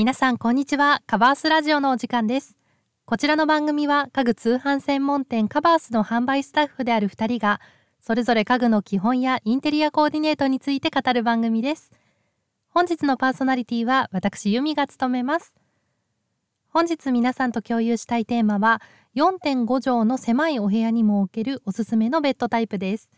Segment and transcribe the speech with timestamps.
[0.00, 1.02] 皆さんこんにちは。
[1.06, 2.56] カバースラジオのお時間です。
[3.04, 7.60] こちらの番組は家具通販専門店カバースの販売スタッフである2人が
[8.00, 11.92] それぞれ家具の基本やインテリアコーディネートについて語る番組です。
[12.70, 15.54] 本日のパーソナリティは私由美が務めます。
[16.70, 18.80] 本日皆さんと共有したいテーマは
[19.16, 23.10] 4.5畳の狭いお部屋に設けるおすすめのベッドタイプです。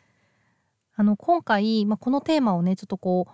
[0.97, 3.33] あの今回、まあ、このテーマをねちょっとこう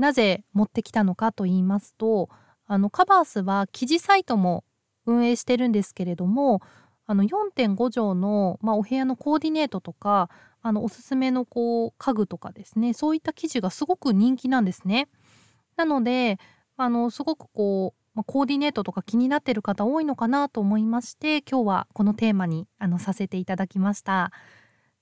[0.00, 2.30] なぜ持ってきたのかと言いますと
[2.70, 4.62] あのカバースは記事サイトも
[5.04, 6.62] 運営してるんですけれども
[7.04, 10.30] あの4.5畳の、まあ、お部屋のコーディネートとか
[10.62, 15.08] あのおすすめのこう家具とかですねそういった記事がすごく人気なんですね。
[15.76, 16.38] なので
[16.76, 24.30] あのすごくこう、まあ、コーディネートとか気になってる方多いのかなと思いまして今日はこのテーマにあのさせていただきました。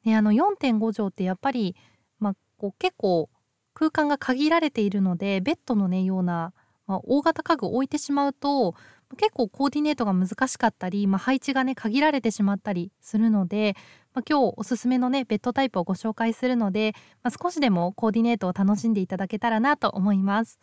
[0.05, 1.77] ね、あの4.5畳ってやっぱり、
[2.19, 3.29] まあ、こう結構
[3.75, 6.55] 空間が限られているのでベッドのねような、
[6.89, 8.75] まあ、大型家具を置いてしまうと
[9.17, 13.77] 結構コーディネートが難しかったり、まあ、配置がね限られてしまったりするので、
[14.15, 20.59] まあ、今日おすすめのねベッドタイプをご紹介するので、まあ、少しでもコーディネートを楽しんでいただけたらなと思います。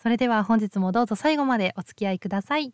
[0.00, 2.72] それでは本日もどうぞ最後までお付き合いください。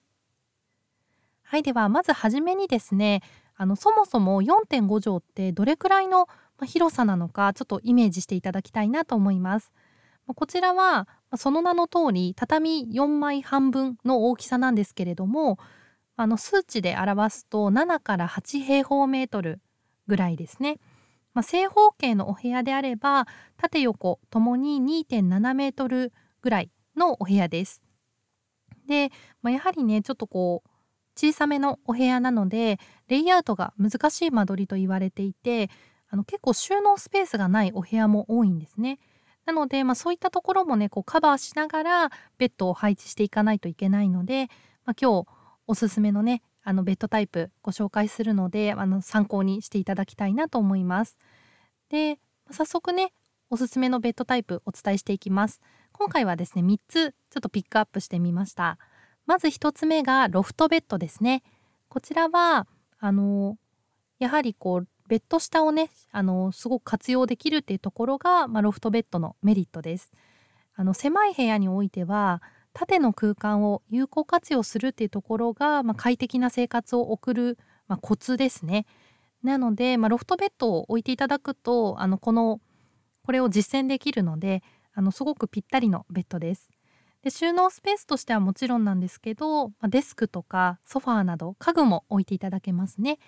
[1.42, 3.22] はいではまずはじめにですね
[3.56, 6.28] あのそもそも4.5畳ってどれくらいの
[6.64, 9.72] 広さなのかちょっとイメージしていただきたいなと思います。
[10.34, 15.58] こちらはその名の通り畳4枚半分の大きさなんですけれども
[16.16, 19.60] あの数値で表すと7から8平方メートル
[20.06, 20.78] ぐらいですね。
[21.32, 23.26] まあ、正方形のお部屋であれば
[23.56, 27.82] 縦横ともに2.7メートルぐらいのお部屋です。
[28.86, 29.10] で、
[29.42, 30.70] まあ、やはりねちょっとこう
[31.16, 35.70] 小さめのお部屋なのでレイアウトが難しい間取りと言われていて
[36.08, 38.98] あの結構収納スペースがないお部屋も多いんですね。
[39.46, 44.48] なので、まあ、そういったところもねこうカバーしながらベッドを配置していかないといけないので、
[44.84, 45.28] まあ、今日
[45.66, 51.18] おすすめのねあのベッドタイプご紹介するのであの参考にしていただきたいなと思います。
[51.90, 52.18] で
[52.50, 53.12] 早速ね
[53.50, 55.60] おすすめのベッドタイプお伝えしていきます。
[55.92, 58.78] 今回はですね3つちょっとピックアップしてみました。
[59.26, 61.42] まず1つ目がロフトベッドですね。
[61.88, 62.66] こちらは
[62.98, 63.58] あの
[64.18, 70.10] やはりこうベッド下をねあのすごく活用できるっていうところが、まあ、ロフトベッドのメリットです。
[70.76, 72.42] あの狭い部屋においては
[72.72, 78.86] 縦の空間を有効活用するっていうところが、まあ、快適な生活を送る、まあ、コツですね。
[79.44, 82.60] なので、まあ、ロフトベッドを置いていただくとあのこの
[83.22, 84.62] これを実践できるので
[84.94, 86.70] あのすごくぴったりのベッドです。
[87.22, 93.18] で収納スペースとしてはもちろんなんですけど、まあ、デスクとかソファーなど家具も置いていただけますね。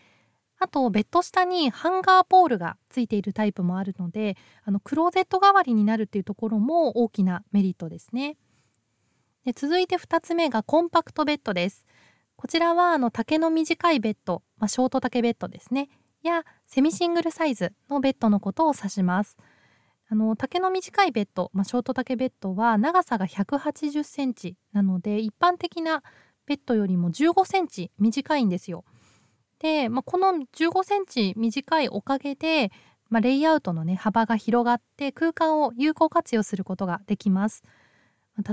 [0.58, 8.36] あとベッド下にハンガーポールがついているタイプもあるのであのクローゼット代わりになるっていうところも大きなメリットですね。
[9.44, 11.86] で続いて2つ目がコンパクトベッドです。
[12.36, 15.88] こちらはあの丈の短いベッド、まあ、ショート丈ベッドですね
[16.22, 19.36] やセミシングルサイズのベッドのことを指します。
[20.08, 26.04] あの丈の短いベッド、まあ、ショート丈ベッドは長さが180センチなので一般的な
[26.46, 28.84] ベッドよりも15センチ短いんですよ。
[29.58, 32.70] で、まあ、この15センチ短いおかげで、
[33.08, 37.62] まあ、レイアウトのね幅が広がって空間を有効活用することができます。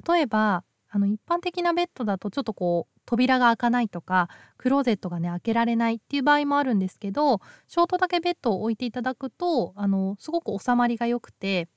[0.08, 11.68] 例えばあの一般的なベッドだとちょっとこう扉が開かないとかクローゼットがね開けられないっていう場合もあるんですけどショートだけベッドを置いていただくとあのすごく収まりが良くて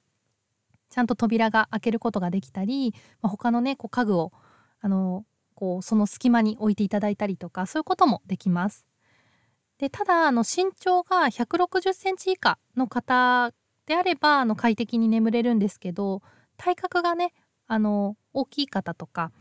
[0.91, 4.32] ちゃんと扉が開けることができたり、まあ、他のねこう家具を
[4.81, 8.87] あのこうその隙間に置いていただいたりとかそういうこともできます。
[9.78, 13.53] でただあの身長が160センチ以下の方
[13.87, 16.22] であればあの快適に眠れるんですけど
[16.56, 17.32] 体格がね
[17.66, 19.32] あの大きい方とか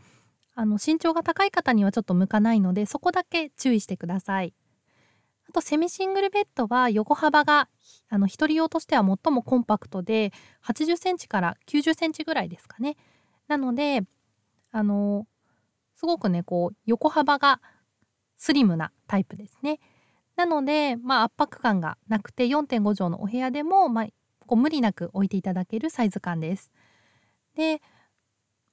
[0.54, 4.54] あの身長が高い方にはちょっと向かないのでそこだけ注意してください。
[5.48, 7.68] あとセミシングルベッドは横幅が
[8.08, 10.32] あの1人用としては最もコンパクトで
[10.64, 12.96] 80センチから90センチぐらいですかね。
[13.48, 14.02] なので
[14.72, 15.26] あの
[15.94, 17.60] すごくねこう横幅が
[18.36, 19.78] スリムなタイプですね。
[20.36, 24.06] なので、まあ、圧迫感がなくて4.5畳のお部屋でも、まあ、
[24.46, 26.70] こう無理なく置いていただけるサイズ感です。
[27.54, 27.80] で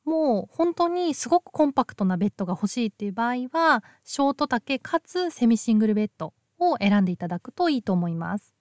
[0.05, 8.53] もう本当にすごくコンパクトなベッドが欲しいっていう場合はショート丈かつセミシングルベッドを選んでいただくといいと思います。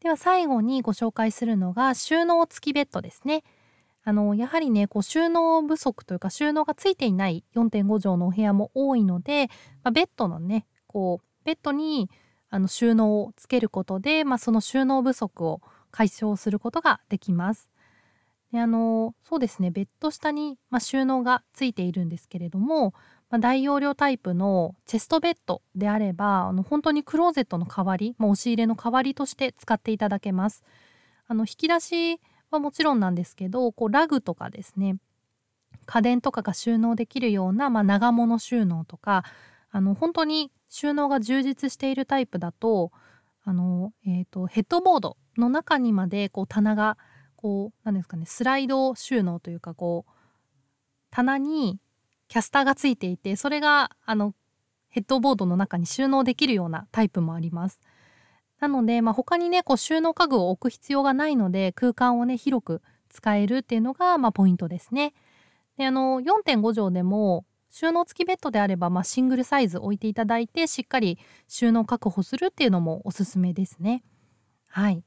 [0.00, 3.42] では最後にご紹介するのが収納付きベッドですね。
[4.06, 9.46] あのやはりねこう収納不足というか収納がついていない4.5畳のお部屋も多いので、
[9.82, 12.10] まあ、ベッドのねこうベッドに
[12.50, 15.60] あの収納をつけることで、まあ、その収納不足を
[15.90, 17.70] 解消することができます。
[18.52, 22.94] であのそうですねベッド下に、まあ、収納がついているんですけれども、
[23.28, 30.62] まあ、大容量タイプのチェストベッドであればあの本当にクローゼットの代わり、まあ、押し入れの代わりとして使っていただけます。
[31.26, 32.20] あの引き出し
[32.52, 34.98] はもちろんなんですけどこうラグとかですね
[35.86, 39.24] 家電とかが収納できるような、まあ、長物収納とか
[39.70, 42.90] あの本当に収納が充実しているタイプだと
[43.44, 46.98] あの、えーとヘッドボードの中にまでこう棚が
[47.36, 50.12] こう何ですかねスライド収納というかこう
[51.10, 51.78] 棚に
[52.26, 54.34] キャスターがついていてそれがあの
[54.88, 57.80] ヘッドボードの中に収納できるようなタイプもあります。
[58.60, 65.12] なので、まあ、他にねこう収納家具を置く必要がないので空間をね広く使えるっていうのが、まあ、ポイントですね。
[65.76, 67.44] であの4.5畳でも
[67.76, 71.18] 収納付きベッドであれば、まあ、シングルサイズ置いていただいてしっかり
[71.48, 74.04] 収納確保するっていうのもおすすめですね。
[74.68, 75.02] はい。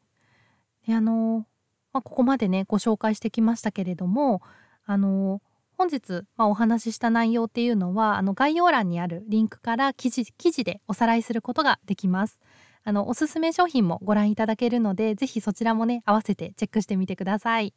[0.85, 1.45] であの
[1.93, 4.41] まあ、ここまでねご紹介してきましたけれども
[4.85, 5.41] あの
[5.77, 12.37] 本日、まあ、お話しした内容っていうのはあの概要欄にあるリンクから記事記事でおさらいすることができます。
[12.83, 17.73] あのおすすめ商品もご覧いただけるのでぜひそちらもね合わせてチェックしてみてください。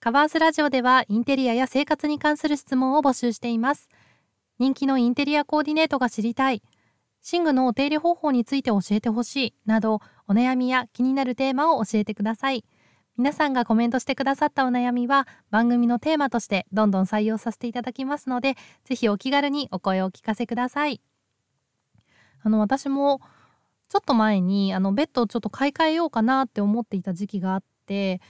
[0.00, 3.88] カバースラジオではインテリアや生活に関する質問を募集しています。
[4.58, 6.62] 人気のインテリアコーディネートが知りたい、
[7.30, 12.64] 寝具のお手入れ方法について教えてほしいなどお悩みや気になるテーマを教えてください。
[13.16, 21.00] 皆さんがコメントしてくださったお悩みは番組のテーマとしてどんどん採用させていただきますのでぜひお気軽にお声をお聞かせください
[22.42, 23.22] あの私も
[23.88, 28.20] ちょっと前にあのベッドをちょっと買い替えようかなって思っていた時期があって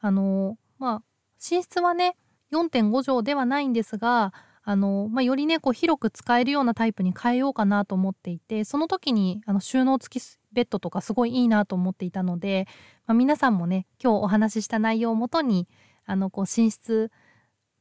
[0.00, 1.07] あのまあ
[1.38, 2.16] 寝室はね
[2.52, 4.32] 4.5畳ではないんですが
[4.62, 12.66] あの、まあ、よりねこう広く使えるようなタイプに変えようかなと思っていてその時にあの収納付きベッドとかすごいいいなと思っていたので、
[13.06, 15.68] まあ、皆さんもね今日お話しした内容をもとに
[16.06, 17.10] あのこう寝室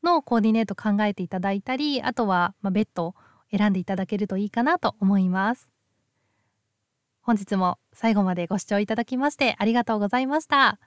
[0.03, 3.15] のコーディネート考えていただいたりあとはまベッドを
[3.51, 5.71] 選んでいただけるといいかなと思います。
[7.21, 10.79] 本日も最後までご視聴いただきましてありがとうございました。